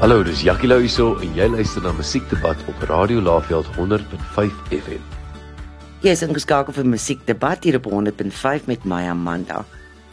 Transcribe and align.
Hallo, 0.00 0.22
dis 0.24 0.40
Jackie 0.40 0.64
Lou 0.64 0.78
hierso 0.80 1.10
en 1.20 1.34
jy 1.36 1.44
luister 1.52 1.82
na 1.84 1.90
Musiekdebat 1.92 2.62
op 2.72 2.84
Radio 2.88 3.20
Laveld 3.20 3.66
100.5 3.76 4.54
FM. 4.72 5.02
Jy 6.00 6.14
is 6.14 6.22
ingeskakel 6.24 6.72
vir 6.72 6.88
Musiekdebat 6.88 7.66
hier 7.68 7.76
op 7.76 7.90
100.5 7.92 8.64
met 8.70 8.86
my 8.88 9.02
Amanda. 9.12 9.58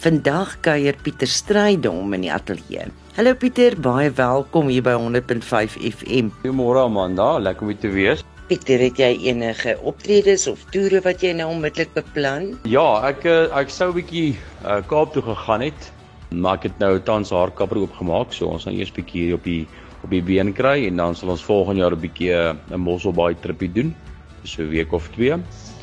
Vandag 0.04 0.58
kuier 0.68 1.00
Pieter 1.06 1.32
Strydom 1.32 2.12
in 2.18 2.28
die 2.28 2.34
ateljee. 2.36 2.90
Hallo 3.16 3.32
Pieter, 3.40 3.80
baie 3.80 4.12
welkom 4.12 4.68
hier 4.68 4.84
by 4.84 4.98
100.5 5.00 5.80
FM. 5.94 6.36
Goeiemôre 6.44 6.84
Amanda, 6.84 7.38
lekker 7.40 7.72
om 7.72 7.80
te 7.80 7.96
wees. 7.96 8.28
Pieter, 8.52 8.84
het 8.90 9.00
jy 9.00 9.14
enige 9.32 9.78
optredes 9.88 10.50
of 10.52 10.68
toere 10.76 11.00
wat 11.08 11.24
jy 11.24 11.32
nou 11.40 11.48
onmiddellik 11.56 11.96
beplan? 11.96 12.58
Ja, 12.68 12.90
ek 13.08 13.24
eh, 13.24 13.48
ek 13.56 13.72
sou 13.72 13.94
'n 13.94 14.02
bietjie 14.02 14.36
uh, 14.68 14.84
Kaap 14.84 15.16
toe 15.16 15.24
gegaan 15.24 15.64
het, 15.72 15.94
maar 16.30 16.58
ek 16.58 16.64
het 16.64 16.80
nou 16.80 17.00
tans 17.00 17.32
haar 17.32 17.52
kapper 17.52 17.78
oopgemaak, 17.78 18.34
so 18.34 18.48
ons 18.52 18.68
gaan 18.68 18.76
eers 18.76 18.92
bietjie 18.92 19.28
hier 19.28 19.38
op 19.38 19.44
die 19.44 19.68
op 20.04 20.12
die 20.14 20.22
been 20.22 20.54
kry 20.54 20.86
en 20.88 21.00
dan 21.00 21.16
sal 21.16 21.34
ons 21.34 21.44
volgende 21.44 21.82
jaar 21.82 21.96
'n 21.96 22.02
bietjie 22.02 22.34
eh, 22.34 22.56
'n 22.72 22.80
Mosselbaai 22.80 23.36
tripie 23.42 23.72
doen. 23.72 23.96
So 24.44 24.64
'n 24.64 24.70
week 24.70 24.94
of 24.94 25.10
twee. 25.16 25.36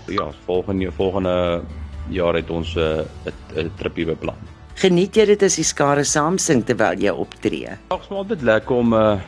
Ja, 0.08 0.30
volgende 0.46 0.92
volgende 0.92 1.62
jaar 2.10 2.34
het 2.34 2.50
ons 2.50 2.74
'n 2.76 2.80
uh, 3.26 3.62
'n 3.62 3.70
tripie 3.76 4.06
beplan. 4.06 4.36
Geniet 4.74 5.16
jy 5.16 5.24
dit 5.26 5.42
as 5.42 5.56
die 5.56 5.64
skare 5.64 6.04
saam 6.04 6.38
sing 6.38 6.64
terwyl 6.64 6.98
jy 6.98 7.10
optree? 7.10 7.78
Ag, 7.88 8.00
is 8.02 8.08
maar 8.08 8.18
altyd 8.18 8.42
lekker 8.42 8.76
om 8.76 8.94
'n 8.94 8.96
uh, 8.96 9.20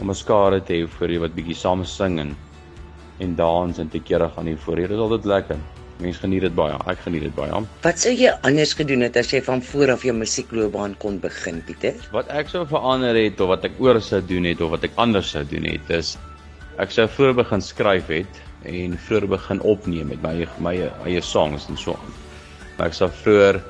om 0.00 0.10
'n 0.10 0.14
skare 0.14 0.60
te 0.60 0.72
hê 0.72 0.88
vir 0.88 1.10
jy 1.10 1.18
wat 1.18 1.34
bietjie 1.34 1.54
saam 1.54 1.84
sing 1.84 2.18
en 2.18 2.36
en 3.18 3.34
dans 3.36 3.78
en 3.78 3.88
te 3.88 3.98
kere 3.98 4.28
gaan 4.28 4.46
hier 4.46 4.58
voor. 4.58 4.76
Dit 4.76 4.90
is 4.90 4.98
altyd 4.98 5.24
lekker. 5.24 5.56
Mense 6.00 6.22
geniet 6.22 6.44
dit 6.46 6.54
baie. 6.56 6.76
Ek 6.88 7.02
geniet 7.04 7.26
dit 7.28 7.34
baie. 7.36 7.60
Wat 7.84 8.00
sou 8.00 8.12
jy 8.16 8.32
anders 8.46 8.72
gedoen 8.78 9.04
het 9.04 9.18
as 9.20 9.32
jy 9.34 9.42
van 9.44 9.62
voor 9.70 9.94
af 9.96 10.04
jou 10.06 10.14
musiekloopbaan 10.16 10.96
kon 11.02 11.18
begin, 11.20 11.60
Pieter? 11.66 11.98
Wat 12.14 12.30
ek 12.32 12.48
sou 12.52 12.64
verander 12.68 13.16
het 13.18 13.40
of 13.40 13.52
wat 13.52 13.66
ek 13.68 13.76
oor 13.82 14.00
sou 14.04 14.22
doen 14.24 14.48
het 14.48 14.62
of 14.64 14.72
wat 14.72 14.86
ek 14.88 14.96
anders 15.00 15.32
sou 15.34 15.44
doen 15.50 15.68
het 15.68 15.92
is 15.92 16.16
ek 16.80 16.94
sou 16.94 17.04
voor 17.12 17.34
begin 17.36 17.60
skryf 17.60 18.08
het 18.08 18.40
en 18.64 18.96
voor 19.06 19.26
begin 19.28 19.60
opneem 19.60 20.08
met 20.08 20.22
my 20.24 20.46
my 20.64 20.74
eie 21.04 21.20
songs 21.20 21.68
en 21.68 21.76
so 21.76 21.96
aan. 21.98 22.14
Ek 22.80 22.96
sou 22.96 23.10
vroeër 23.22 23.60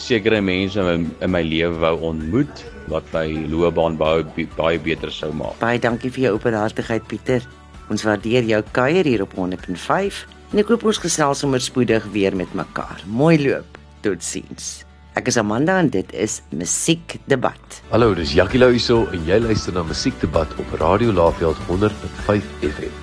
sekere 0.00 0.40
mense 0.40 0.78
in 0.78 0.86
my, 0.86 0.98
in 1.26 1.32
my 1.34 1.42
lewe 1.42 1.78
wou 1.82 1.96
ontmoet 2.12 2.64
wat 2.90 3.06
my 3.14 3.26
loopbaan 3.50 3.98
baie 3.98 4.46
baie 4.56 4.78
beter 4.78 5.10
sou 5.10 5.32
maak. 5.34 5.58
Baie 5.62 5.82
dankie 5.82 6.10
vir 6.14 6.28
jou 6.28 6.36
openhartigheid, 6.38 7.06
Pieter. 7.10 7.46
Ons 7.90 8.06
waardeer 8.06 8.46
jou 8.46 8.62
kuier 8.70 9.04
hier 9.04 9.24
op 9.26 9.34
105 9.34 10.26
en 10.52 10.62
ek 10.62 10.70
hoop 10.72 10.86
ons 10.90 11.00
gesels 11.02 11.42
sommer 11.44 11.62
spoedig 11.62 12.06
weer 12.14 12.36
met 12.36 12.52
mekaar. 12.58 13.04
Mooi 13.06 13.36
loop. 13.42 13.78
Totsiens. 14.04 14.80
Ek 15.18 15.28
is 15.28 15.36
Amanda 15.40 15.76
en 15.82 15.90
dit 15.92 16.14
is 16.14 16.38
Musiekdebat. 16.54 17.80
Hallo, 17.90 18.14
dis 18.14 18.32
Jackie 18.38 18.62
Lou 18.62 18.70
hierso 18.72 19.02
en 19.10 19.26
jy 19.28 19.40
luister 19.42 19.74
na 19.76 19.84
Musiekdebat 19.86 20.54
op 20.62 20.74
Radio 20.80 21.12
Laveld 21.12 21.58
100.5 21.68 22.50
FM. 22.70 22.99